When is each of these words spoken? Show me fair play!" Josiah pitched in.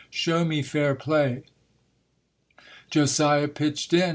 Show 0.09 0.43
me 0.45 0.63
fair 0.63 0.95
play!" 0.95 1.43
Josiah 2.89 3.47
pitched 3.47 3.93
in. 3.93 4.09